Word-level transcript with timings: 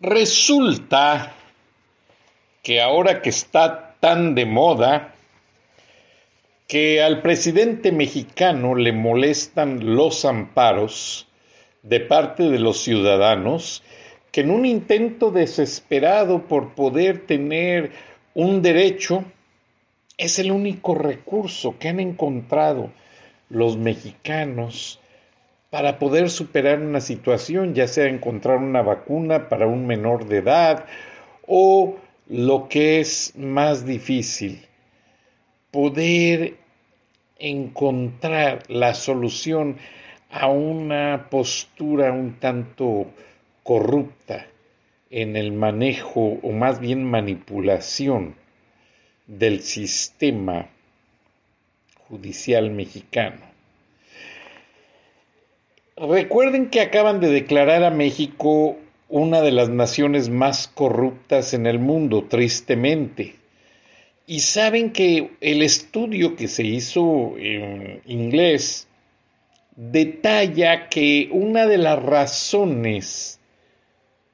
Resulta 0.00 1.34
que 2.62 2.80
ahora 2.80 3.20
que 3.20 3.30
está 3.30 3.96
tan 3.98 4.36
de 4.36 4.46
moda, 4.46 5.14
que 6.68 7.02
al 7.02 7.20
presidente 7.20 7.90
mexicano 7.90 8.76
le 8.76 8.92
molestan 8.92 9.96
los 9.96 10.24
amparos 10.24 11.26
de 11.82 11.98
parte 11.98 12.44
de 12.44 12.60
los 12.60 12.80
ciudadanos, 12.80 13.82
que 14.30 14.42
en 14.42 14.52
un 14.52 14.66
intento 14.66 15.32
desesperado 15.32 16.46
por 16.46 16.74
poder 16.74 17.26
tener 17.26 17.90
un 18.34 18.62
derecho, 18.62 19.24
es 20.16 20.38
el 20.38 20.52
único 20.52 20.94
recurso 20.94 21.76
que 21.76 21.88
han 21.88 21.98
encontrado 21.98 22.92
los 23.48 23.76
mexicanos 23.76 25.00
para 25.70 25.98
poder 25.98 26.30
superar 26.30 26.80
una 26.80 27.00
situación, 27.00 27.74
ya 27.74 27.88
sea 27.88 28.06
encontrar 28.06 28.58
una 28.58 28.82
vacuna 28.82 29.48
para 29.48 29.66
un 29.66 29.86
menor 29.86 30.26
de 30.26 30.38
edad 30.38 30.86
o 31.46 31.96
lo 32.28 32.68
que 32.68 33.00
es 33.00 33.34
más 33.36 33.84
difícil, 33.84 34.66
poder 35.70 36.56
encontrar 37.38 38.64
la 38.68 38.94
solución 38.94 39.76
a 40.30 40.48
una 40.48 41.28
postura 41.30 42.12
un 42.12 42.38
tanto 42.38 43.06
corrupta 43.62 44.46
en 45.10 45.36
el 45.36 45.52
manejo 45.52 46.38
o 46.42 46.52
más 46.52 46.80
bien 46.80 47.04
manipulación 47.04 48.34
del 49.26 49.60
sistema 49.60 50.68
judicial 52.08 52.70
mexicano. 52.70 53.47
Recuerden 56.00 56.70
que 56.70 56.80
acaban 56.80 57.18
de 57.18 57.28
declarar 57.28 57.82
a 57.82 57.90
México 57.90 58.76
una 59.08 59.40
de 59.40 59.50
las 59.50 59.68
naciones 59.68 60.28
más 60.28 60.68
corruptas 60.68 61.54
en 61.54 61.66
el 61.66 61.80
mundo, 61.80 62.24
tristemente. 62.28 63.34
Y 64.26 64.40
saben 64.40 64.92
que 64.92 65.32
el 65.40 65.62
estudio 65.62 66.36
que 66.36 66.46
se 66.46 66.62
hizo 66.62 67.34
en 67.38 68.00
inglés 68.06 68.86
detalla 69.74 70.88
que 70.88 71.30
una 71.32 71.66
de 71.66 71.78
las 71.78 72.00
razones 72.00 73.40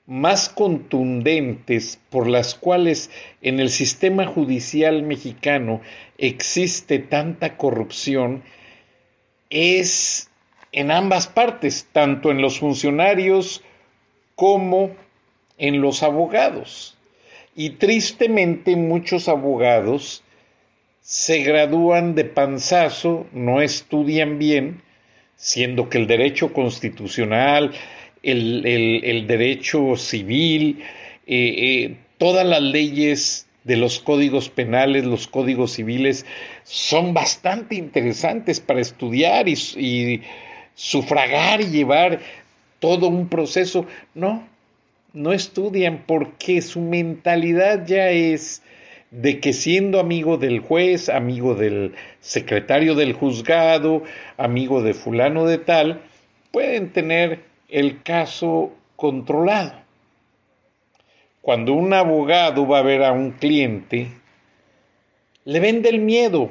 más 0.07 0.51
contundentes 0.51 1.99
por 2.11 2.29
las 2.29 2.55
cuales 2.55 3.11
en 3.41 3.59
el 3.59 3.71
sistema 3.71 4.27
judicial 4.27 5.03
mexicano 5.03 5.81
existe 6.19 6.99
tanta 6.99 7.57
corrupción 7.57 8.43
es 9.49 10.29
en 10.75 10.91
ambas 10.91 11.29
partes, 11.29 11.89
tanto 11.93 12.33
en 12.33 12.43
los 12.43 12.59
funcionarios 12.59 13.63
como 14.35 14.91
en 15.57 15.81
los 15.81 16.03
abogados. 16.03 16.99
Y 17.55 17.71
tristemente 17.71 18.75
muchos 18.75 19.29
abogados 19.29 20.25
se 21.01 21.45
gradúan 21.45 22.17
de 22.17 22.25
panzazo, 22.25 23.29
no 23.33 23.61
estudian 23.61 24.41
bien, 24.41 24.83
siendo 25.37 25.89
que 25.89 25.99
el 25.99 26.09
derecho 26.09 26.53
constitucional, 26.53 27.71
el, 28.25 29.27
derecho 29.29 29.95
civil, 29.95 30.83
eh, 31.29 31.55
eh, 31.57 31.97
todas 32.19 32.45
las 32.45 32.63
leyes 32.63 33.47
de 33.63 33.77
los 33.77 34.01
códigos 34.01 34.49
penales, 34.49 35.05
los 35.05 35.29
códigos 35.29 35.73
civiles, 35.73 36.27
son 36.65 37.15
bastante 37.15 37.77
interesantes 37.77 38.59
para 38.59 38.81
estudiar 38.81 39.49
y 39.49 40.23
sufragar 40.75 41.61
y 41.61 41.71
llevar 41.71 42.21
todo 42.79 43.09
un 43.09 43.29
proceso. 43.29 43.87
No, 44.15 44.47
no 45.13 45.33
estudian 45.33 46.05
porque 46.07 46.61
su 46.61 46.81
mentalidad 46.81 47.87
ya 47.87 48.11
es 48.11 48.63
de 49.11 49.39
que 49.39 49.53
siendo 49.53 50.01
amigo 50.01 50.39
del 50.39 50.59
juez, 50.59 51.09
amigo 51.09 51.55
del 51.55 51.95
secretario 52.21 52.97
del 52.97 53.13
juzgado, 53.13 54.03
amigo 54.37 54.83
de 54.83 54.93
fulano 54.93 55.47
de 55.47 55.59
tal, 55.59 56.03
pueden 56.51 56.93
tener 56.93 57.45
el 57.69 58.03
caso 58.03 58.73
controlado. 58.97 59.73
Cuando 61.43 61.75
un 61.75 61.93
abogado 61.93 62.67
va 62.67 62.79
a 62.79 62.83
ver 62.83 63.05
a 63.05 63.13
un 63.13 63.33
cliente, 63.33 64.09
le 65.45 65.61
vende 65.61 65.91
el 65.91 66.01
miedo, 66.01 66.51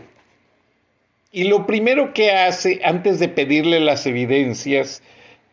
y 1.34 1.46
lo 1.46 1.66
primero 1.66 2.14
que 2.14 2.32
hace 2.32 2.80
antes 2.84 3.18
de 3.20 3.28
pedirle 3.28 3.80
las 3.80 4.06
evidencias, 4.06 5.02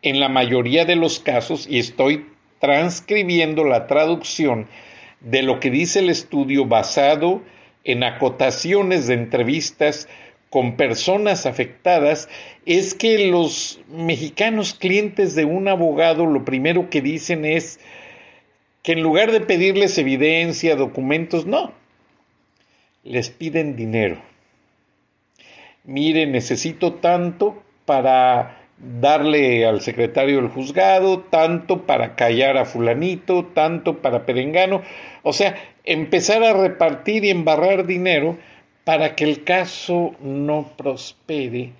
en 0.03 0.19
la 0.19 0.29
mayoría 0.29 0.85
de 0.85 0.95
los 0.95 1.19
casos, 1.19 1.67
y 1.67 1.79
estoy 1.79 2.27
transcribiendo 2.59 3.63
la 3.63 3.87
traducción 3.87 4.67
de 5.21 5.41
lo 5.41 5.59
que 5.59 5.71
dice 5.71 5.99
el 5.99 6.11
estudio 6.11 6.65
basado 6.65 7.41
en 7.83 8.03
acotaciones 8.03 9.07
de 9.07 9.15
entrevistas 9.15 10.07
con 10.51 10.75
personas 10.75 11.47
afectadas, 11.47 12.29
es 12.67 12.93
que 12.93 13.27
los 13.29 13.79
mexicanos 13.89 14.75
clientes 14.75 15.33
de 15.33 15.45
un 15.45 15.67
abogado 15.67 16.27
lo 16.27 16.45
primero 16.45 16.91
que 16.91 17.01
dicen 17.01 17.43
es 17.43 17.79
que 18.83 18.91
en 18.91 19.01
lugar 19.01 19.31
de 19.31 19.41
pedirles 19.41 19.97
evidencia, 19.97 20.75
documentos, 20.75 21.47
no, 21.47 21.73
les 23.03 23.31
piden 23.31 23.75
dinero 23.75 24.21
mire, 25.83 26.25
necesito 26.25 26.93
tanto 26.93 27.63
para 27.85 28.57
darle 28.77 29.65
al 29.65 29.81
secretario 29.81 30.37
del 30.37 30.49
juzgado, 30.49 31.19
tanto 31.19 31.85
para 31.85 32.15
callar 32.15 32.57
a 32.57 32.65
fulanito, 32.65 33.45
tanto 33.53 34.01
para 34.01 34.25
perengano, 34.25 34.81
o 35.23 35.33
sea, 35.33 35.55
empezar 35.83 36.43
a 36.43 36.53
repartir 36.53 37.25
y 37.25 37.29
embarrar 37.29 37.85
dinero 37.85 38.37
para 38.83 39.15
que 39.15 39.23
el 39.23 39.43
caso 39.43 40.15
no 40.19 40.73
prospere 40.77 41.73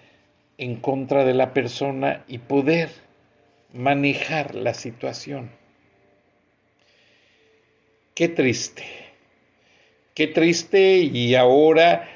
en 0.57 0.75
contra 0.75 1.25
de 1.25 1.33
la 1.33 1.53
persona 1.53 2.23
y 2.27 2.37
poder 2.37 2.89
manejar 3.73 4.53
la 4.53 4.75
situación. 4.75 5.49
Qué 8.13 8.27
triste, 8.27 8.83
qué 10.13 10.27
triste 10.27 10.97
y 10.97 11.33
ahora 11.33 12.07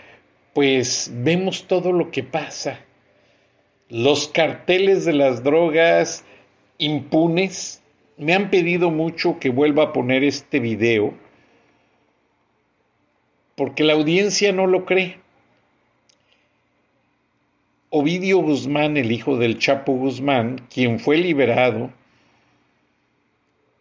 pues 0.55 1.11
vemos 1.13 1.65
todo 1.67 1.91
lo 1.91 2.11
que 2.11 2.23
pasa. 2.23 2.79
Los 3.89 4.29
carteles 4.29 5.03
de 5.03 5.11
las 5.11 5.43
drogas 5.43 6.23
impunes. 6.77 7.83
Me 8.15 8.33
han 8.33 8.49
pedido 8.49 8.89
mucho 8.89 9.37
que 9.37 9.49
vuelva 9.49 9.83
a 9.83 9.93
poner 9.93 10.23
este 10.23 10.61
video 10.61 11.13
porque 13.55 13.83
la 13.83 13.93
audiencia 13.93 14.53
no 14.53 14.65
lo 14.65 14.85
cree. 14.85 15.17
Ovidio 17.89 18.37
Guzmán, 18.37 18.95
el 18.95 19.11
hijo 19.11 19.37
del 19.37 19.59
Chapo 19.59 19.91
Guzmán, 19.91 20.65
quien 20.73 21.01
fue 21.01 21.17
liberado 21.17 21.91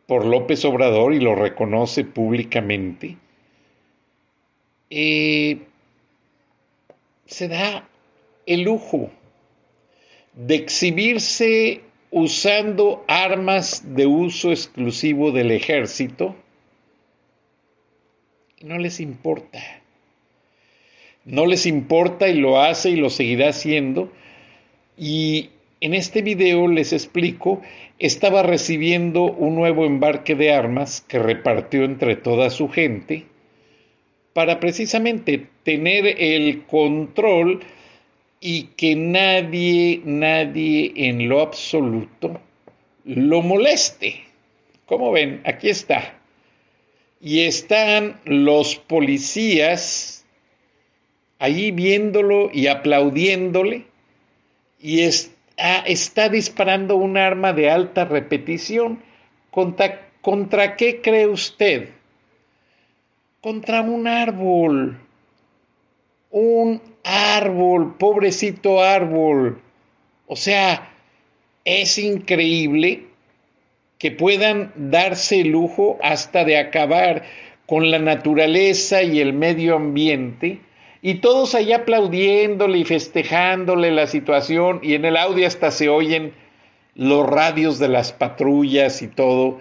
por 0.07 0.25
López 0.25 0.65
Obrador 0.65 1.15
y 1.15 1.21
lo 1.21 1.37
reconoce 1.37 2.05
públicamente, 2.05 3.17
eh, 4.91 5.63
se 7.27 7.49
da 7.49 7.89
el 8.47 8.63
lujo 8.63 9.11
de 10.35 10.57
exhibirse 10.57 11.81
usando 12.11 13.05
armas 13.09 13.95
de 13.95 14.07
uso 14.07 14.51
exclusivo 14.51 15.33
del 15.33 15.51
ejército 15.51 16.37
no 18.65 18.79
les 18.79 18.99
importa. 19.01 19.61
No 21.25 21.47
les 21.47 21.67
importa 21.67 22.29
y 22.29 22.35
lo 22.35 22.61
hace 22.61 22.91
y 22.91 22.97
lo 22.97 23.11
seguirá 23.11 23.51
haciendo. 23.51 24.11
Y 24.97 25.51
en 25.81 25.95
este 25.95 26.23
video 26.23 26.67
les 26.69 26.93
explico, 26.93 27.61
estaba 27.99 28.43
recibiendo 28.43 29.25
un 29.25 29.55
nuevo 29.55 29.85
embarque 29.85 30.35
de 30.35 30.53
armas 30.53 31.03
que 31.03 31.19
repartió 31.19 31.85
entre 31.85 32.17
toda 32.17 32.51
su 32.51 32.69
gente 32.69 33.27
para 34.35 34.61
precisamente 34.61 35.47
tener 35.63 36.07
el 36.19 36.65
control 36.65 37.61
y 38.41 38.65
que 38.77 38.95
nadie, 38.95 40.03
nadie 40.05 40.93
en 40.95 41.29
lo 41.31 41.41
absoluto 41.41 42.41
lo 43.05 43.43
moleste. 43.43 44.23
Como 44.87 45.13
ven, 45.13 45.41
aquí 45.45 45.69
está. 45.69 46.19
Y 47.21 47.41
están 47.41 48.21
los 48.25 48.77
policías 48.77 50.27
ahí 51.39 51.71
viéndolo 51.71 52.51
y 52.53 52.67
aplaudiéndole 52.67 53.87
y 54.79 55.01
está, 55.01 56.29
disparando 56.29 56.97
un 56.97 57.17
arma 57.17 57.53
de 57.53 57.71
alta 57.71 58.05
repetición. 58.05 59.03
¿Contra, 59.51 60.11
¿Contra 60.21 60.77
qué 60.77 61.01
cree 61.01 61.27
usted? 61.27 61.91
Contra 63.45 63.83
un 63.83 64.07
árbol. 64.07 64.99
Un 66.31 66.81
árbol, 67.05 67.95
pobrecito 67.99 68.83
árbol. 68.83 69.61
O 70.27 70.35
sea, 70.35 70.91
es 71.67 71.99
increíble 71.99 73.05
que 73.99 74.13
puedan 74.13 74.73
darse 74.75 75.43
el 75.43 75.49
lujo 75.49 75.99
hasta 76.03 76.47
de 76.47 76.57
acabar 76.57 77.25
con 77.67 77.91
la 77.91 77.99
naturaleza 77.99 79.03
y 79.03 79.21
el 79.21 79.35
medio 79.35 79.77
ambiente, 79.77 80.61
y 81.03 81.17
todos 81.17 81.55
allá 81.55 81.77
aplaudiéndole 81.77 82.79
y 82.79 82.85
festejándole 82.87 83.91
la 83.91 84.07
situación, 84.07 84.81
y 84.83 84.95
en 84.95 85.05
el 85.05 85.19
audio 85.19 85.47
hasta 85.47 85.71
se 85.71 85.91
oyen 85.91 86.33
los 86.95 87.27
radios 87.29 87.79
de 87.79 87.89
las 87.89 88.11
patrullas 88.11 89.03
y 89.03 89.09
todo. 89.09 89.61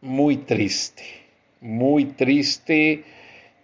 Muy 0.00 0.36
triste, 0.36 1.23
muy 1.64 2.04
triste, 2.04 3.02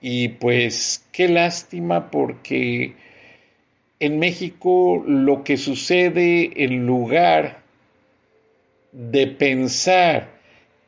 y 0.01 0.29
pues 0.29 1.07
qué 1.13 1.29
lástima 1.29 2.11
porque 2.11 2.95
en 4.01 4.19
México 4.19 5.05
lo 5.07 5.45
que 5.45 5.59
sucede 5.59 6.65
en 6.65 6.87
lugar 6.87 7.61
de 8.93 9.27
pensar 9.27 10.31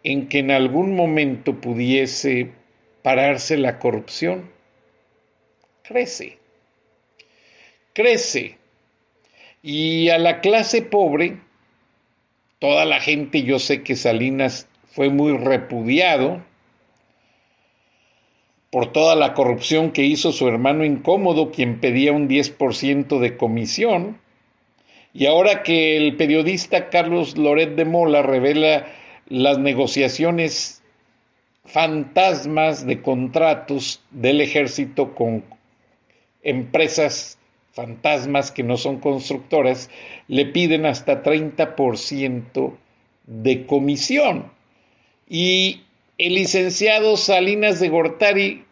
en 0.02 0.28
que 0.28 0.38
en 0.38 0.50
algún 0.50 0.96
momento 0.96 1.60
pudiese 1.60 2.50
pararse 3.02 3.58
la 3.58 3.78
corrupción, 3.78 4.50
crece, 5.82 6.38
crece. 7.92 8.56
Y 9.62 10.08
a 10.08 10.18
la 10.18 10.40
clase 10.40 10.82
pobre, 10.82 11.38
toda 12.58 12.84
la 12.84 13.00
gente, 13.00 13.42
yo 13.42 13.58
sé 13.58 13.82
que 13.82 13.94
Salinas 13.94 14.66
fue 14.86 15.10
muy 15.10 15.36
repudiado, 15.36 16.42
por 18.72 18.90
toda 18.90 19.14
la 19.16 19.34
corrupción 19.34 19.90
que 19.90 20.02
hizo 20.02 20.32
su 20.32 20.48
hermano 20.48 20.86
incómodo, 20.86 21.50
quien 21.50 21.78
pedía 21.78 22.12
un 22.12 22.26
10% 22.26 23.18
de 23.18 23.36
comisión. 23.36 24.18
Y 25.12 25.26
ahora 25.26 25.62
que 25.62 25.98
el 25.98 26.16
periodista 26.16 26.88
Carlos 26.88 27.36
Loret 27.36 27.76
de 27.76 27.84
Mola 27.84 28.22
revela 28.22 28.86
las 29.28 29.58
negociaciones 29.58 30.82
fantasmas 31.66 32.86
de 32.86 33.02
contratos 33.02 34.00
del 34.10 34.40
ejército 34.40 35.14
con 35.14 35.44
empresas 36.42 37.38
fantasmas 37.72 38.50
que 38.50 38.62
no 38.62 38.78
son 38.78 39.00
constructoras, 39.00 39.90
le 40.28 40.46
piden 40.46 40.86
hasta 40.86 41.22
30% 41.22 42.72
de 43.26 43.66
comisión. 43.66 44.50
Y 45.28 45.82
el 46.22 46.34
licenciado 46.34 47.16
Salinas 47.16 47.80
de 47.80 47.88
Gortari 47.88 48.64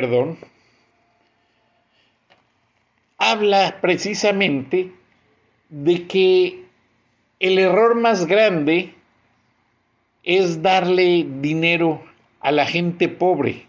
perdón, 0.00 0.36
habla 3.16 3.78
precisamente 3.80 4.92
de 5.70 6.06
que 6.06 6.64
el 7.40 7.58
error 7.58 7.94
más 7.94 8.26
grande 8.26 8.92
es 10.22 10.60
darle 10.60 11.26
dinero 11.40 12.04
a 12.40 12.52
la 12.52 12.66
gente 12.66 13.08
pobre. 13.08 13.68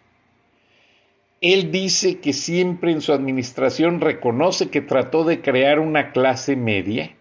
Él 1.39 1.71
dice 1.71 2.19
que 2.19 2.33
siempre 2.33 2.91
en 2.91 2.99
su 2.99 3.13
administración 3.13 4.01
reconoce 4.01 4.69
que 4.69 4.81
trató 4.81 5.23
de 5.23 5.39
crear 5.39 5.79
una 5.79 6.11
clase 6.11 6.57
media, 6.57 7.15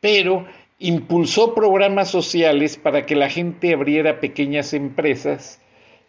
pero 0.00 0.46
impulsó 0.78 1.52
programas 1.52 2.12
sociales 2.12 2.76
para 2.76 3.06
que 3.06 3.16
la 3.16 3.28
gente 3.28 3.74
abriera 3.74 4.20
pequeñas 4.20 4.72
empresas 4.72 5.60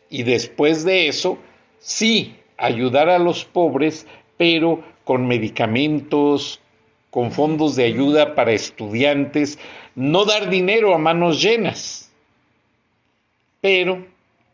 y 0.08 0.22
después 0.22 0.86
de 0.86 1.08
eso 1.08 1.40
sí 1.82 2.36
ayudar 2.58 3.10
a 3.10 3.20
los 3.20 3.44
pobres, 3.44 4.08
pero 4.38 4.84
con 5.04 5.28
medicamentos, 5.28 6.62
con 7.10 7.32
fondos 7.32 7.76
de 7.76 7.84
ayuda 7.84 8.36
para 8.36 8.54
estudiantes, 8.54 9.60
no 9.96 10.24
dar 10.24 10.50
dinero 10.50 10.96
a 10.96 10.98
manos 10.98 11.42
llenas. 11.42 12.14
Pero 13.60 14.06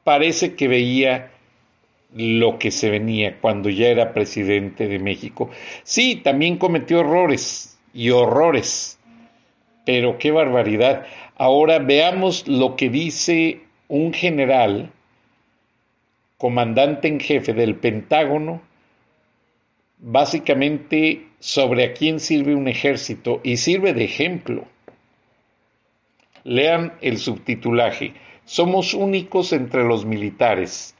parece 0.03 0.55
que 0.55 0.67
veía 0.67 1.31
lo 2.15 2.57
que 2.57 2.71
se 2.71 2.89
venía 2.89 3.37
cuando 3.39 3.69
ya 3.69 3.87
era 3.87 4.13
presidente 4.13 4.87
de 4.87 4.99
México. 4.99 5.49
Sí, 5.83 6.15
también 6.15 6.57
cometió 6.57 7.01
errores 7.01 7.77
y 7.93 8.09
horrores, 8.09 8.99
pero 9.85 10.17
qué 10.17 10.31
barbaridad. 10.31 11.05
Ahora 11.35 11.79
veamos 11.79 12.47
lo 12.47 12.75
que 12.75 12.89
dice 12.89 13.61
un 13.87 14.13
general 14.13 14.91
comandante 16.37 17.07
en 17.07 17.19
jefe 17.19 17.53
del 17.53 17.75
Pentágono, 17.75 18.61
básicamente 19.97 21.27
sobre 21.39 21.83
a 21.83 21.93
quién 21.93 22.19
sirve 22.19 22.53
un 22.53 22.67
ejército 22.67 23.41
y 23.43 23.57
sirve 23.57 23.93
de 23.93 24.03
ejemplo. 24.03 24.65
Lean 26.43 26.93
el 27.01 27.17
subtitulaje. 27.17 28.13
Somos 28.45 28.93
únicos 28.93 29.51
entre 29.51 29.83
los 29.83 30.05
militares. 30.05 30.95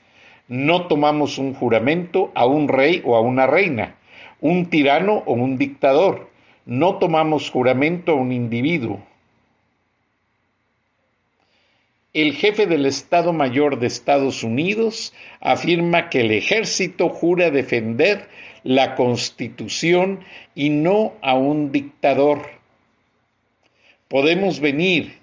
No 0.48 0.88
tomamos 0.88 1.38
un 1.38 1.54
juramento 1.54 2.32
a 2.34 2.46
un 2.46 2.68
rey 2.68 3.02
o 3.06 3.16
a 3.16 3.22
una 3.22 3.48
reina, 3.48 3.96
un 4.42 4.66
tirano 4.66 5.24
o 5.26 5.34
un 5.34 5.58
dictador. 5.58 6.30
No 6.66 6.96
tomamos 6.96 7.50
juramento 7.50 8.14
a 8.14 8.16
un 8.16 8.32
individuo, 8.32 9.02
el 12.22 12.34
jefe 12.34 12.66
del 12.66 12.88
Estado 12.88 13.32
Mayor 13.32 13.78
de 13.78 13.86
Estados 13.86 14.44
Unidos 14.44 15.14
afirma 15.40 16.10
que 16.10 16.22
el 16.22 16.32
ejército 16.32 17.10
jura 17.10 17.52
defender 17.52 18.28
la 18.64 18.96
Constitución 18.96 20.22
y 20.56 20.72
no 20.72 21.14
a 21.22 21.36
un 21.36 21.72
dictador. 21.72 22.42
Podemos 24.08 24.60
venir 24.62 25.20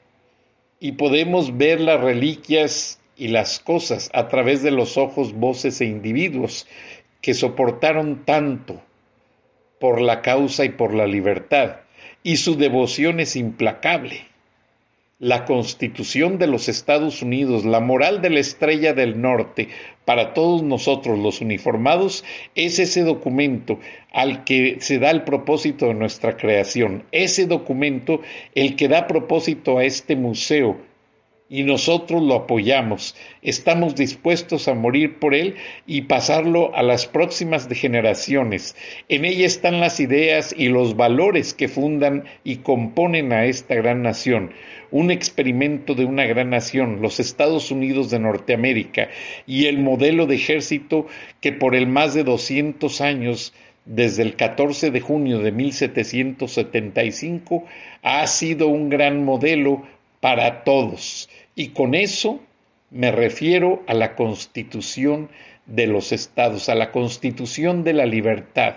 y 0.78 0.92
podemos 0.92 1.56
ver 1.56 1.80
las 1.80 2.00
reliquias 2.00 3.00
y 3.16 3.26
las 3.26 3.58
cosas 3.58 4.08
a 4.12 4.28
través 4.28 4.62
de 4.62 4.70
los 4.70 4.96
ojos, 4.96 5.32
voces 5.32 5.80
e 5.80 5.86
individuos 5.86 6.68
que 7.20 7.34
soportaron 7.34 8.24
tanto 8.24 8.80
por 9.80 10.00
la 10.00 10.22
causa 10.22 10.64
y 10.64 10.68
por 10.68 10.94
la 10.94 11.08
libertad, 11.08 11.80
y 12.22 12.36
su 12.36 12.54
devoción 12.54 13.18
es 13.18 13.34
implacable 13.34 14.32
la 15.18 15.44
Constitución 15.44 16.38
de 16.38 16.46
los 16.46 16.68
Estados 16.68 17.22
Unidos, 17.22 17.64
la 17.64 17.80
moral 17.80 18.20
de 18.20 18.30
la 18.30 18.40
estrella 18.40 18.94
del 18.94 19.20
norte, 19.20 19.68
para 20.04 20.34
todos 20.34 20.62
nosotros 20.62 21.18
los 21.18 21.40
uniformados, 21.40 22.24
es 22.54 22.78
ese 22.78 23.02
documento 23.02 23.78
al 24.12 24.44
que 24.44 24.76
se 24.80 24.98
da 24.98 25.10
el 25.10 25.22
propósito 25.22 25.86
de 25.86 25.94
nuestra 25.94 26.36
creación, 26.36 27.04
ese 27.12 27.46
documento 27.46 28.20
el 28.54 28.76
que 28.76 28.88
da 28.88 29.06
propósito 29.06 29.78
a 29.78 29.84
este 29.84 30.16
museo 30.16 30.78
y 31.48 31.62
nosotros 31.62 32.22
lo 32.22 32.34
apoyamos. 32.34 33.14
Estamos 33.42 33.94
dispuestos 33.94 34.66
a 34.66 34.74
morir 34.74 35.18
por 35.18 35.34
él 35.34 35.56
y 35.86 36.02
pasarlo 36.02 36.74
a 36.74 36.82
las 36.82 37.06
próximas 37.06 37.68
generaciones. 37.68 38.74
En 39.08 39.24
ella 39.24 39.46
están 39.46 39.80
las 39.80 40.00
ideas 40.00 40.54
y 40.56 40.68
los 40.68 40.96
valores 40.96 41.52
que 41.52 41.68
fundan 41.68 42.24
y 42.44 42.56
componen 42.56 43.32
a 43.32 43.44
esta 43.44 43.74
gran 43.74 44.02
nación. 44.02 44.52
Un 44.90 45.10
experimento 45.10 45.94
de 45.94 46.06
una 46.06 46.24
gran 46.24 46.50
nación, 46.50 47.02
los 47.02 47.20
Estados 47.20 47.70
Unidos 47.70 48.10
de 48.10 48.20
Norteamérica, 48.20 49.08
y 49.46 49.66
el 49.66 49.78
modelo 49.78 50.26
de 50.26 50.36
ejército 50.36 51.06
que 51.40 51.52
por 51.52 51.74
el 51.74 51.86
más 51.86 52.14
de 52.14 52.24
200 52.24 53.00
años 53.00 53.52
desde 53.84 54.22
el 54.22 54.36
14 54.36 54.90
de 54.90 55.00
junio 55.00 55.40
de 55.40 55.52
1775 55.52 57.64
ha 58.02 58.26
sido 58.26 58.68
un 58.68 58.88
gran 58.88 59.22
modelo 59.24 59.82
para 60.24 60.64
todos. 60.64 61.28
Y 61.54 61.68
con 61.68 61.94
eso 61.94 62.40
me 62.90 63.12
refiero 63.12 63.82
a 63.86 63.92
la 63.92 64.16
constitución 64.16 65.28
de 65.66 65.86
los 65.86 66.12
estados, 66.12 66.70
a 66.70 66.74
la 66.74 66.92
constitución 66.92 67.84
de 67.84 67.92
la 67.92 68.06
libertad. 68.06 68.76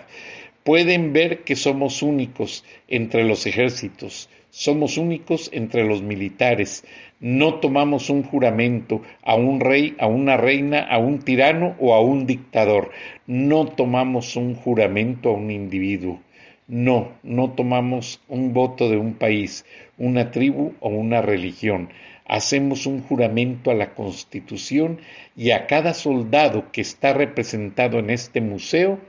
Pueden 0.65 1.13
ver 1.13 1.45
que 1.45 1.55
somos 1.55 2.01
únicos 2.01 2.65
entre 2.89 3.23
los 3.23 3.47
ejércitos, 3.47 4.29
somos 4.49 4.97
únicos 4.97 5.49
entre 5.53 5.85
los 5.85 6.01
militares. 6.01 6.83
No 7.21 7.61
tomamos 7.61 8.09
un 8.09 8.23
juramento 8.23 9.01
a 9.23 9.35
un 9.35 9.61
rey, 9.61 9.95
a 9.99 10.07
una 10.07 10.35
reina, 10.35 10.81
a 10.81 10.97
un 10.97 11.19
tirano 11.19 11.77
o 11.79 11.93
a 11.93 12.01
un 12.01 12.27
dictador. 12.27 12.91
No 13.25 13.67
tomamos 13.67 14.35
un 14.35 14.53
juramento 14.53 15.29
a 15.29 15.33
un 15.35 15.49
individuo. 15.49 16.19
No, 16.67 17.13
no 17.23 17.51
tomamos 17.51 18.19
un 18.27 18.51
voto 18.51 18.89
de 18.89 18.97
un 18.97 19.13
país, 19.13 19.65
una 19.97 20.31
tribu 20.31 20.73
o 20.81 20.89
una 20.89 21.21
religión. 21.21 21.89
Hacemos 22.25 22.85
un 22.85 23.01
juramento 23.01 23.71
a 23.71 23.73
la 23.73 23.93
Constitución 23.95 24.99
y 25.37 25.51
a 25.51 25.65
cada 25.65 25.93
soldado 25.93 26.69
que 26.73 26.81
está 26.81 27.13
representado 27.13 27.99
en 27.99 28.09
este 28.09 28.41
museo, 28.41 28.99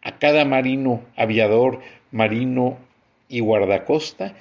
a 0.00 0.18
cada 0.18 0.46
marino, 0.46 1.02
aviador, 1.14 1.80
marino 2.10 2.78
y 3.28 3.40
guardacosta, 3.40 4.34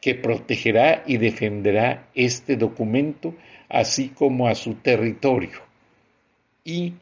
que 0.00 0.16
protegerá 0.16 1.04
y 1.06 1.18
defenderá 1.18 2.08
este 2.16 2.56
documento, 2.56 3.36
así 3.68 4.08
como 4.08 4.48
a 4.48 4.56
su 4.56 4.74
territorio. 4.74 5.60
Y 6.64 6.94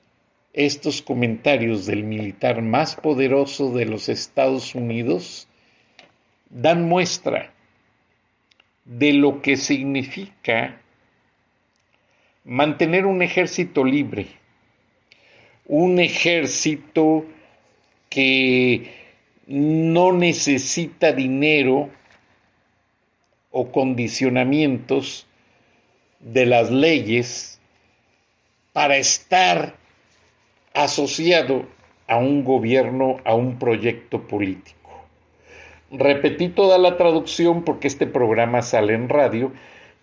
estos 0.52 1.02
comentarios 1.02 1.86
del 1.86 2.04
militar 2.04 2.62
más 2.62 2.96
poderoso 2.96 3.72
de 3.72 3.84
los 3.86 4.08
Estados 4.08 4.74
Unidos 4.74 5.48
dan 6.48 6.88
muestra 6.88 7.52
de 8.84 9.12
lo 9.12 9.40
que 9.42 9.56
significa 9.56 10.80
mantener 12.44 13.06
un 13.06 13.22
ejército 13.22 13.84
libre, 13.84 14.26
un 15.66 16.00
ejército 16.00 17.24
que 18.08 18.90
no 19.46 20.12
necesita 20.12 21.12
dinero 21.12 21.90
o 23.52 23.70
condicionamientos 23.70 25.26
de 26.18 26.46
las 26.46 26.70
leyes 26.70 27.60
para 28.72 28.96
estar 28.96 29.79
asociado 30.74 31.66
a 32.06 32.16
un 32.16 32.44
gobierno, 32.44 33.18
a 33.24 33.34
un 33.34 33.58
proyecto 33.58 34.26
político. 34.26 34.90
Repetí 35.90 36.48
toda 36.48 36.78
la 36.78 36.96
traducción 36.96 37.64
porque 37.64 37.88
este 37.88 38.06
programa 38.06 38.62
sale 38.62 38.94
en 38.94 39.08
radio 39.08 39.52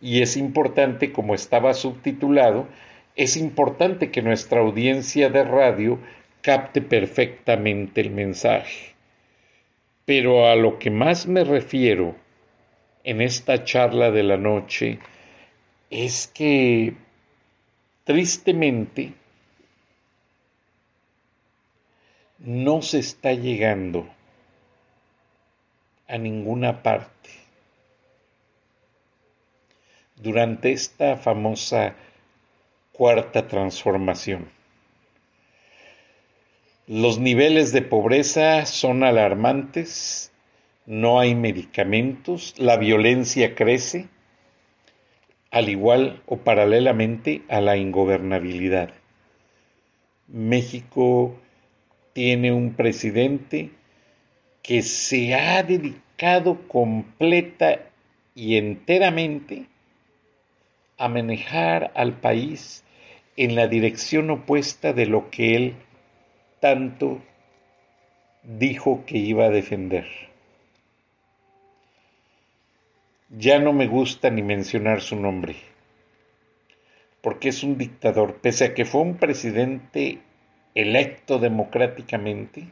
y 0.01 0.21
es 0.21 0.37
importante, 0.37 1.11
como 1.11 1.33
estaba 1.33 1.73
subtitulado, 1.73 2.67
es 3.15 3.35
importante 3.35 4.11
que 4.11 4.21
nuestra 4.21 4.59
audiencia 4.59 5.29
de 5.29 5.43
radio 5.43 5.99
capte 6.41 6.81
perfectamente 6.81 8.01
el 8.01 8.11
mensaje. 8.11 8.93
Pero 10.05 10.47
a 10.47 10.55
lo 10.55 10.79
que 10.79 10.91
más 10.91 11.27
me 11.27 11.43
refiero 11.43 12.15
en 13.03 13.21
esta 13.21 13.63
charla 13.63 14.11
de 14.11 14.23
la 14.23 14.37
noche 14.37 14.99
es 15.89 16.27
que, 16.27 16.93
tristemente, 18.03 19.13
no 22.39 22.81
se 22.81 22.99
está 22.99 23.33
llegando 23.33 24.07
a 26.07 26.17
ninguna 26.17 26.83
parte. 26.83 27.29
Durante 30.15 30.71
esta 30.71 31.17
famosa 31.17 31.95
cuarta 32.91 33.47
transformación. 33.47 34.49
Los 36.87 37.19
niveles 37.19 37.73
de 37.73 37.81
pobreza 37.81 38.65
son 38.65 39.03
alarmantes, 39.03 40.31
no 40.85 41.19
hay 41.19 41.35
medicamentos, 41.35 42.55
la 42.57 42.77
violencia 42.77 43.55
crece, 43.55 44.07
al 45.51 45.69
igual 45.69 46.23
o 46.25 46.37
paralelamente 46.37 47.43
a 47.49 47.61
la 47.61 47.77
ingobernabilidad. 47.77 48.91
México 50.27 51.35
tiene 52.17 52.51
un 52.51 52.73
presidente 52.73 53.69
que 54.63 54.81
se 54.81 55.35
ha 55.35 55.61
dedicado 55.61 56.67
completa 56.67 57.91
y 58.33 58.57
enteramente 58.57 59.67
a 60.97 61.09
manejar 61.09 61.91
al 61.93 62.13
país 62.19 62.83
en 63.35 63.53
la 63.53 63.67
dirección 63.67 64.31
opuesta 64.31 64.93
de 64.93 65.05
lo 65.05 65.29
que 65.29 65.55
él 65.55 65.75
tanto 66.59 67.21
dijo 68.41 69.03
que 69.05 69.19
iba 69.19 69.45
a 69.45 69.51
defender. 69.51 70.07
Ya 73.29 73.59
no 73.59 73.73
me 73.73 73.85
gusta 73.85 74.31
ni 74.31 74.41
mencionar 74.41 75.01
su 75.01 75.17
nombre, 75.17 75.55
porque 77.21 77.49
es 77.49 77.61
un 77.61 77.77
dictador, 77.77 78.37
pese 78.41 78.65
a 78.65 78.73
que 78.73 78.85
fue 78.85 79.01
un 79.01 79.17
presidente 79.17 80.23
electo 80.75 81.39
democráticamente, 81.39 82.67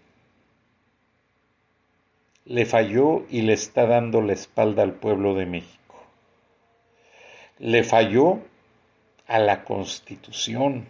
le 2.45 2.65
falló 2.65 3.25
y 3.29 3.41
le 3.41 3.53
está 3.53 3.87
dando 3.87 4.21
la 4.21 4.33
espalda 4.33 4.83
al 4.83 4.93
pueblo 4.93 5.33
de 5.33 5.47
México. 5.47 6.03
Le 7.57 7.83
falló 7.83 8.39
a 9.27 9.39
la 9.39 9.63
constitución. 9.63 10.87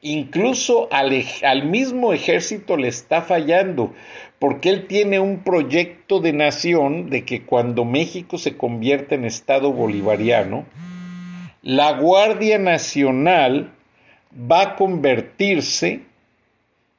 Incluso 0.00 0.88
al, 0.90 1.12
al, 1.42 1.64
mismo 1.64 2.12
ejército 2.12 2.76
le 2.76 2.88
está 2.88 3.22
fallando, 3.22 3.92
porque 4.38 4.70
él 4.70 4.86
tiene 4.86 5.20
un 5.20 5.40
proyecto 5.40 6.20
de 6.20 6.32
nación 6.32 7.10
de 7.10 7.24
que 7.24 7.44
cuando 7.44 7.84
México 7.84 8.38
se 8.38 8.56
convierta 8.56 9.14
en 9.14 9.24
Estado 9.24 9.72
bolivariano, 9.72 10.64
la 11.62 11.92
Guardia 11.92 12.58
Nacional 12.58 13.72
va 14.32 14.62
a 14.62 14.76
convertirse 14.76 16.07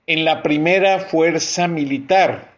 en 0.10 0.26
la 0.26 0.42
primera 0.42 0.98
fuerza 0.98 1.68
militar 1.68 2.50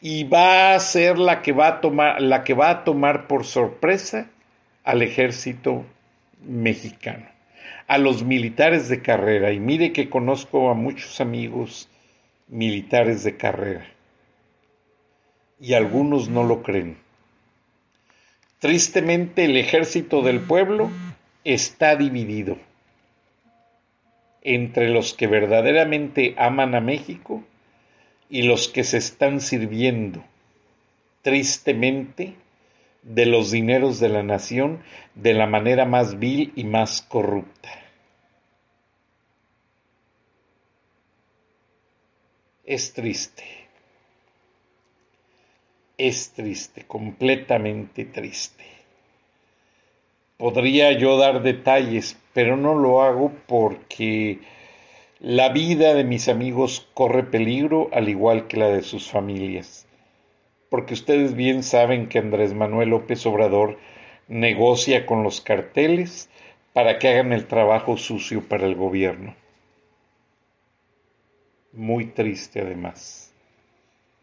y 0.00 0.22
va 0.22 0.74
a 0.74 0.78
ser 0.78 1.18
la 1.18 1.42
que 1.42 1.50
va 1.50 1.66
a 1.66 1.80
tomar, 1.80 2.22
la 2.22 2.44
que 2.44 2.54
va 2.54 2.70
a 2.70 2.84
tomar 2.84 3.26
por 3.26 3.44
sorpresa 3.44 4.30
al 4.84 5.02
ejército 5.02 5.84
mexicano, 6.46 7.26
a 7.88 7.98
los 7.98 8.22
militares 8.22 8.88
de 8.88 9.02
carrera. 9.02 9.50
Y 9.50 9.58
mire 9.58 9.92
que 9.92 10.08
conozco 10.08 10.70
a 10.70 10.74
muchos 10.74 11.20
amigos 11.20 11.88
militares 12.46 13.24
de 13.24 13.36
carrera 13.36 13.84
y 15.58 15.74
algunos 15.74 16.28
no 16.28 16.44
lo 16.44 16.62
creen. 16.62 16.96
Tristemente 18.60 19.46
el 19.46 19.56
ejército 19.56 20.22
del 20.22 20.38
pueblo 20.38 20.90
está 21.42 21.96
dividido 21.96 22.56
entre 24.42 24.88
los 24.88 25.14
que 25.14 25.26
verdaderamente 25.26 26.34
aman 26.36 26.74
a 26.74 26.80
México 26.80 27.44
y 28.28 28.42
los 28.42 28.68
que 28.68 28.84
se 28.84 28.98
están 28.98 29.40
sirviendo 29.40 30.24
tristemente 31.22 32.34
de 33.02 33.26
los 33.26 33.50
dineros 33.50 34.00
de 34.00 34.08
la 34.08 34.22
nación 34.22 34.82
de 35.14 35.34
la 35.34 35.46
manera 35.46 35.86
más 35.86 36.18
vil 36.18 36.52
y 36.56 36.64
más 36.64 37.02
corrupta. 37.02 37.70
Es 42.64 42.92
triste, 42.92 43.44
es 45.98 46.32
triste, 46.32 46.84
completamente 46.86 48.04
triste. 48.04 48.64
Podría 50.36 50.92
yo 50.92 51.18
dar 51.18 51.42
detalles, 51.42 52.16
pero 52.32 52.56
no 52.56 52.74
lo 52.74 53.02
hago 53.02 53.32
porque 53.46 54.38
la 55.20 55.50
vida 55.50 55.94
de 55.94 56.04
mis 56.04 56.28
amigos 56.28 56.88
corre 56.94 57.24
peligro 57.24 57.88
al 57.92 58.08
igual 58.08 58.46
que 58.46 58.56
la 58.56 58.68
de 58.68 58.82
sus 58.82 59.10
familias. 59.10 59.86
Porque 60.68 60.94
ustedes 60.94 61.34
bien 61.34 61.62
saben 61.62 62.08
que 62.08 62.18
Andrés 62.18 62.54
Manuel 62.54 62.90
López 62.90 63.24
Obrador 63.26 63.78
negocia 64.28 65.04
con 65.04 65.22
los 65.22 65.40
carteles 65.40 66.30
para 66.72 66.98
que 66.98 67.08
hagan 67.08 67.32
el 67.32 67.46
trabajo 67.46 67.96
sucio 67.96 68.48
para 68.48 68.66
el 68.66 68.74
gobierno. 68.74 69.36
Muy 71.72 72.06
triste 72.06 72.60
además. 72.60 73.32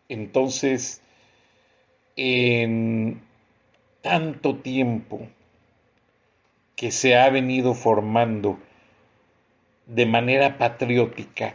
Entonces, 0.07 1.01
en 2.15 3.21
tanto 4.01 4.55
tiempo 4.57 5.27
que 6.79 6.91
se 6.91 7.17
ha 7.17 7.29
venido 7.29 7.73
formando 7.73 8.57
de 9.85 10.05
manera 10.05 10.57
patriótica 10.57 11.53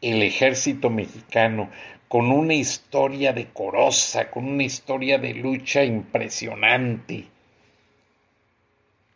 el 0.00 0.22
ejército 0.22 0.90
mexicano, 0.90 1.70
con 2.06 2.30
una 2.30 2.54
historia 2.54 3.32
decorosa, 3.32 4.30
con 4.30 4.46
una 4.46 4.62
historia 4.62 5.18
de 5.18 5.34
lucha 5.34 5.82
impresionante 5.82 7.24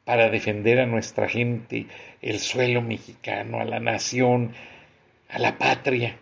para 0.05 0.29
defender 0.29 0.81
a 0.81 0.87
nuestra 0.87 1.29
gente, 1.29 1.87
el 2.21 2.41
suelo 2.41 2.83
mexicano, 2.83 3.61
a 3.61 3.65
la 3.65 3.79
nación, 3.79 4.55
a 5.29 5.39
la 5.39 5.57
patria. 5.57 6.19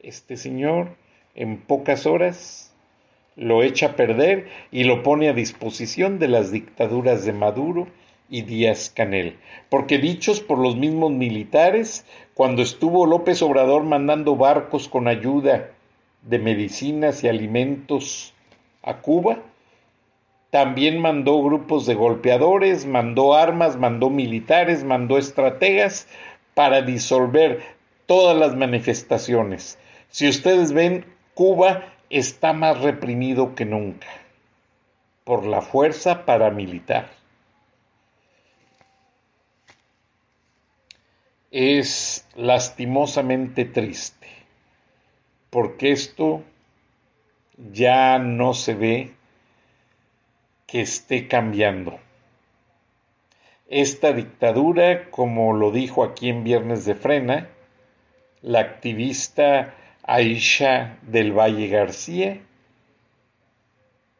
Este 0.00 0.36
señor 0.36 0.96
en 1.36 1.58
pocas 1.58 2.04
horas 2.04 2.73
lo 3.36 3.62
echa 3.62 3.86
a 3.86 3.96
perder 3.96 4.48
y 4.70 4.84
lo 4.84 5.02
pone 5.02 5.28
a 5.28 5.32
disposición 5.32 6.18
de 6.18 6.28
las 6.28 6.50
dictaduras 6.50 7.24
de 7.24 7.32
Maduro 7.32 7.88
y 8.30 8.42
Díaz 8.42 8.90
Canel, 8.94 9.36
porque 9.68 9.98
dichos 9.98 10.40
por 10.40 10.58
los 10.58 10.76
mismos 10.76 11.10
militares, 11.12 12.06
cuando 12.34 12.62
estuvo 12.62 13.06
López 13.06 13.42
Obrador 13.42 13.84
mandando 13.84 14.36
barcos 14.36 14.88
con 14.88 15.08
ayuda 15.08 15.70
de 16.22 16.38
medicinas 16.38 17.22
y 17.22 17.28
alimentos 17.28 18.34
a 18.82 18.98
Cuba, 18.98 19.38
también 20.50 21.00
mandó 21.00 21.42
grupos 21.42 21.84
de 21.84 21.94
golpeadores, 21.94 22.86
mandó 22.86 23.34
armas, 23.34 23.76
mandó 23.76 24.08
militares, 24.08 24.84
mandó 24.84 25.18
estrategas 25.18 26.06
para 26.54 26.80
disolver 26.82 27.60
todas 28.06 28.36
las 28.36 28.54
manifestaciones. 28.54 29.78
Si 30.10 30.28
ustedes 30.28 30.72
ven, 30.72 31.04
Cuba 31.34 31.93
está 32.10 32.52
más 32.52 32.80
reprimido 32.80 33.54
que 33.54 33.64
nunca 33.64 34.08
por 35.24 35.46
la 35.46 35.62
fuerza 35.62 36.24
paramilitar. 36.26 37.08
es 41.54 42.26
lastimosamente 42.34 43.64
triste, 43.64 44.26
porque 45.50 45.92
esto 45.92 46.42
ya 47.56 48.18
no 48.18 48.54
se 48.54 48.74
ve 48.74 49.14
que 50.66 50.80
esté 50.80 51.28
cambiando. 51.28 52.00
Esta 53.68 54.12
dictadura, 54.12 55.10
como 55.12 55.52
lo 55.52 55.70
dijo 55.70 56.02
aquí 56.02 56.28
en 56.28 56.42
Viernes 56.42 56.86
de 56.86 56.96
Frena, 56.96 57.48
la 58.42 58.58
activista 58.58 59.74
Aisha 60.06 60.98
del 61.02 61.32
Valle 61.32 61.68
García, 61.68 62.40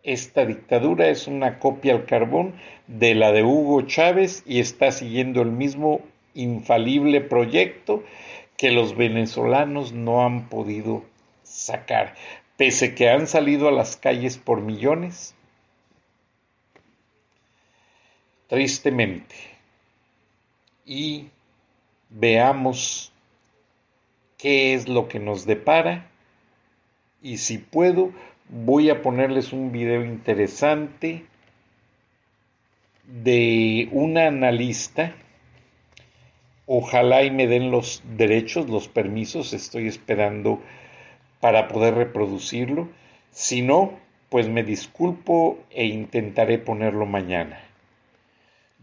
esta 0.04 0.44
dictadura 0.44 1.08
es 1.08 1.26
una 1.26 1.58
copia 1.58 1.94
al 1.94 2.04
carbón 2.04 2.54
de 2.86 3.14
la 3.14 3.32
de 3.32 3.42
Hugo 3.42 3.82
Chávez 3.82 4.42
y 4.46 4.60
está 4.60 4.92
siguiendo 4.92 5.40
el 5.40 5.50
mismo 5.50 6.02
infalible 6.34 7.22
proyecto 7.22 8.04
que 8.58 8.70
los 8.70 8.96
venezolanos 8.96 9.92
no 9.92 10.24
han 10.24 10.50
podido 10.50 11.04
sacar, 11.42 12.14
pese 12.58 12.94
que 12.94 13.08
han 13.08 13.26
salido 13.26 13.68
a 13.68 13.72
las 13.72 13.96
calles 13.96 14.36
por 14.36 14.60
millones. 14.60 15.34
Tristemente. 18.46 19.34
Y 20.84 21.28
veamos 22.10 23.13
qué 24.44 24.74
es 24.74 24.88
lo 24.90 25.08
que 25.08 25.20
nos 25.20 25.46
depara. 25.46 26.06
Y 27.22 27.38
si 27.38 27.56
puedo, 27.56 28.12
voy 28.50 28.90
a 28.90 29.00
ponerles 29.00 29.54
un 29.54 29.72
video 29.72 30.04
interesante 30.04 31.24
de 33.06 33.88
una 33.90 34.26
analista 34.26 35.14
Ojalá 36.66 37.24
y 37.24 37.30
me 37.30 37.46
den 37.46 37.70
los 37.70 38.02
derechos, 38.16 38.70
los 38.70 38.88
permisos, 38.88 39.52
estoy 39.52 39.86
esperando 39.86 40.62
para 41.40 41.68
poder 41.68 41.94
reproducirlo. 41.94 42.88
Si 43.30 43.60
no, 43.60 43.92
pues 44.30 44.48
me 44.48 44.62
disculpo 44.62 45.58
e 45.70 45.84
intentaré 45.84 46.58
ponerlo 46.58 47.04
mañana. 47.04 47.60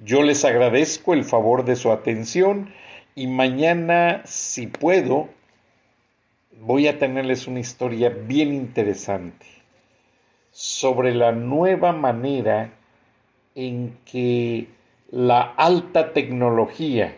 Yo 0.04 0.22
les 0.22 0.46
agradezco 0.46 1.16
el 1.16 1.24
favor 1.24 1.66
de 1.66 1.76
su 1.76 1.92
atención 1.92 2.72
y 3.16 3.26
mañana, 3.26 4.22
si 4.26 4.68
puedo, 4.68 5.30
voy 6.60 6.88
a 6.88 7.00
tenerles 7.00 7.48
una 7.48 7.60
historia 7.60 8.10
bien 8.10 8.54
interesante 8.54 9.46
sobre 10.52 11.14
la 11.16 11.32
nueva 11.32 11.92
manera 11.94 12.72
en 13.56 13.98
que 14.06 14.68
la 15.10 15.42
alta 15.42 16.14
tecnología 16.14 17.18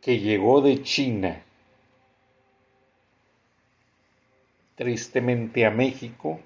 que 0.00 0.18
llegó 0.18 0.60
de 0.60 0.82
China 0.82 1.42
tristemente 4.74 5.66
a 5.66 5.70
México, 5.70 6.40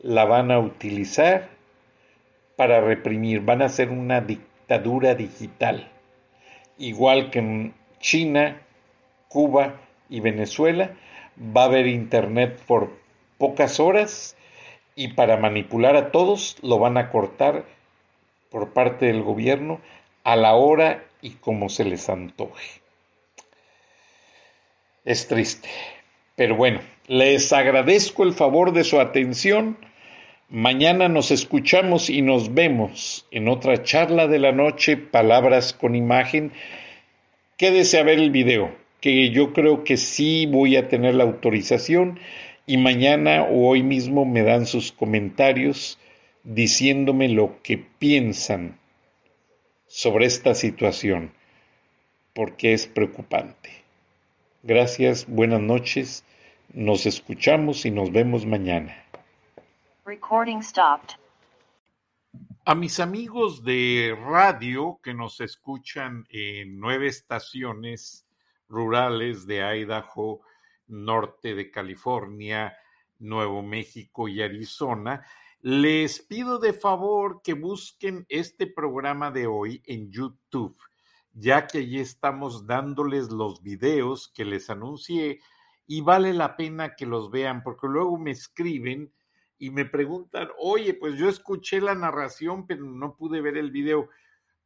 la 0.00 0.24
van 0.24 0.50
a 0.50 0.58
utilizar 0.58 1.48
para 2.56 2.80
reprimir, 2.80 3.40
van 3.40 3.62
a 3.62 3.68
ser 3.68 3.90
una 3.90 4.20
dictadura 4.20 5.14
digital, 5.14 5.90
igual 6.78 7.30
que 7.30 7.38
en 7.40 7.74
China, 8.00 8.60
Cuba 9.28 9.74
y 10.08 10.20
Venezuela, 10.20 10.92
va 11.38 11.62
a 11.62 11.66
haber 11.66 11.86
internet 11.86 12.60
por 12.66 12.90
pocas 13.38 13.80
horas 13.80 14.36
y 14.94 15.08
para 15.08 15.36
manipular 15.36 15.96
a 15.96 16.10
todos 16.10 16.56
lo 16.62 16.78
van 16.78 16.96
a 16.96 17.10
cortar 17.10 17.64
por 18.50 18.72
parte 18.72 19.06
del 19.06 19.22
gobierno 19.22 19.80
a 20.24 20.36
la 20.36 20.54
hora 20.54 21.04
y 21.20 21.30
como 21.32 21.68
se 21.68 21.84
les 21.84 22.08
antoje. 22.08 22.80
Es 25.04 25.28
triste, 25.28 25.68
pero 26.34 26.56
bueno, 26.56 26.80
les 27.06 27.52
agradezco 27.52 28.24
el 28.24 28.32
favor 28.32 28.72
de 28.72 28.84
su 28.84 28.98
atención. 28.98 29.78
Mañana 30.48 31.08
nos 31.08 31.30
escuchamos 31.30 32.10
y 32.10 32.22
nos 32.22 32.54
vemos 32.54 33.26
en 33.30 33.48
otra 33.48 33.82
charla 33.82 34.26
de 34.26 34.38
la 34.38 34.52
noche, 34.52 34.96
Palabras 34.96 35.72
con 35.72 35.94
Imagen. 35.94 36.52
Quédese 37.56 37.98
a 37.98 38.02
ver 38.02 38.18
el 38.18 38.30
video, 38.30 38.74
que 39.00 39.30
yo 39.30 39.52
creo 39.52 39.84
que 39.84 39.96
sí 39.96 40.46
voy 40.46 40.76
a 40.76 40.88
tener 40.88 41.14
la 41.14 41.24
autorización 41.24 42.18
y 42.66 42.76
mañana 42.78 43.44
o 43.44 43.68
hoy 43.68 43.82
mismo 43.82 44.24
me 44.24 44.42
dan 44.42 44.66
sus 44.66 44.92
comentarios 44.92 45.98
diciéndome 46.42 47.28
lo 47.28 47.60
que 47.62 47.78
piensan 47.78 48.78
sobre 49.86 50.26
esta 50.26 50.54
situación, 50.54 51.32
porque 52.34 52.72
es 52.72 52.86
preocupante. 52.86 53.70
Gracias, 54.62 55.26
buenas 55.26 55.60
noches, 55.60 56.24
nos 56.72 57.06
escuchamos 57.06 57.86
y 57.86 57.90
nos 57.90 58.10
vemos 58.10 58.46
mañana. 58.46 59.04
Recording 60.04 60.62
stopped. 60.62 61.14
A 62.64 62.74
mis 62.74 62.98
amigos 62.98 63.62
de 63.62 64.16
radio 64.20 64.98
que 65.02 65.14
nos 65.14 65.40
escuchan 65.40 66.26
en 66.30 66.80
nueve 66.80 67.06
estaciones 67.06 68.25
rurales 68.68 69.46
de 69.46 69.62
Idaho, 69.62 70.40
norte 70.86 71.54
de 71.54 71.70
California, 71.70 72.76
Nuevo 73.18 73.62
México 73.62 74.28
y 74.28 74.42
Arizona, 74.42 75.24
les 75.62 76.20
pido 76.20 76.58
de 76.58 76.72
favor 76.72 77.40
que 77.42 77.54
busquen 77.54 78.26
este 78.28 78.66
programa 78.66 79.30
de 79.30 79.46
hoy 79.46 79.82
en 79.86 80.10
YouTube, 80.10 80.76
ya 81.32 81.66
que 81.66 81.78
allí 81.78 81.98
estamos 81.98 82.66
dándoles 82.66 83.30
los 83.30 83.62
videos 83.62 84.28
que 84.28 84.44
les 84.44 84.70
anuncié 84.70 85.40
y 85.86 86.02
vale 86.02 86.32
la 86.32 86.56
pena 86.56 86.94
que 86.94 87.06
los 87.06 87.30
vean 87.30 87.62
porque 87.62 87.86
luego 87.88 88.18
me 88.18 88.32
escriben 88.32 89.12
y 89.58 89.70
me 89.70 89.86
preguntan, 89.86 90.48
oye, 90.58 90.94
pues 90.94 91.16
yo 91.16 91.28
escuché 91.28 91.80
la 91.80 91.94
narración 91.94 92.66
pero 92.66 92.84
no 92.84 93.16
pude 93.16 93.40
ver 93.40 93.56
el 93.56 93.70
video. 93.70 94.08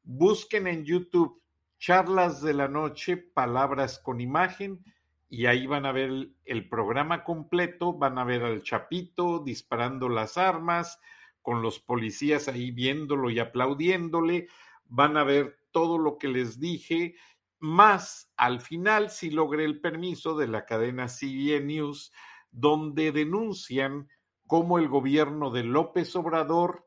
Busquen 0.02 0.66
en 0.66 0.84
YouTube 0.84 1.40
charlas 1.80 2.42
de 2.42 2.52
la 2.52 2.68
noche, 2.68 3.16
palabras 3.16 3.98
con 3.98 4.20
imagen 4.20 4.84
y 5.30 5.46
ahí 5.46 5.66
van 5.66 5.86
a 5.86 5.92
ver 5.92 6.28
el, 6.44 6.68
programa 6.68 7.24
completo, 7.24 7.94
van 7.94 8.18
a 8.18 8.24
ver 8.24 8.44
al 8.44 8.62
Chapito 8.62 9.38
disparando 9.38 10.08
las 10.08 10.36
armas, 10.36 11.00
con 11.40 11.62
los 11.62 11.80
policías 11.80 12.48
ahí 12.48 12.70
viéndolo 12.70 13.30
y 13.30 13.38
aplaudiéndole, 13.38 14.48
van 14.84 15.16
a 15.16 15.24
ver 15.24 15.58
todo 15.70 15.96
lo 15.96 16.18
que 16.18 16.28
les 16.28 16.60
dije, 16.60 17.14
más 17.58 18.30
al 18.36 18.60
final 18.60 19.08
si 19.08 19.30
logré 19.30 19.64
el 19.64 19.80
permiso 19.80 20.36
de 20.36 20.48
la 20.48 20.66
cadena 20.66 21.06
CBN 21.06 21.66
News, 21.66 22.12
donde 22.50 23.10
denuncian 23.10 24.08
cómo 24.46 24.78
el 24.78 24.88
gobierno 24.88 25.50
de 25.50 25.64
López 25.64 26.14
Obrador 26.14 26.86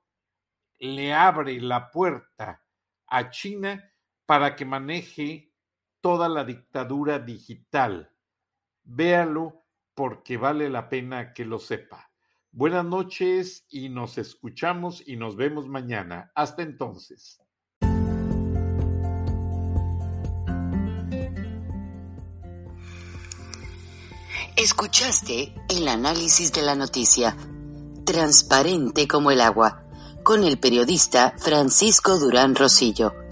le 0.77 1.13
abre 1.13 1.59
la 1.61 1.89
puerta 1.89 2.63
a 3.07 3.29
China 3.31 3.89
para 4.25 4.55
que 4.55 4.65
maneje 4.65 5.53
toda 6.01 6.29
la 6.29 6.43
dictadura 6.43 7.19
digital. 7.19 8.11
Véalo 8.83 9.63
porque 9.93 10.37
vale 10.37 10.69
la 10.69 10.89
pena 10.89 11.33
que 11.33 11.45
lo 11.45 11.59
sepa. 11.59 12.11
Buenas 12.51 12.85
noches 12.85 13.65
y 13.69 13.89
nos 13.89 14.17
escuchamos 14.17 15.01
y 15.07 15.15
nos 15.15 15.35
vemos 15.35 15.67
mañana. 15.67 16.31
Hasta 16.35 16.61
entonces. 16.61 17.39
Escuchaste 24.55 25.55
el 25.69 25.87
análisis 25.87 26.53
de 26.53 26.61
la 26.61 26.75
noticia, 26.75 27.35
transparente 28.05 29.07
como 29.07 29.31
el 29.31 29.41
agua, 29.41 29.83
con 30.23 30.43
el 30.43 30.59
periodista 30.59 31.33
Francisco 31.37 32.19
Durán 32.19 32.55
Rosillo 32.55 33.22